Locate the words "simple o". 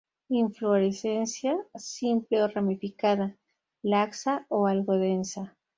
1.77-2.47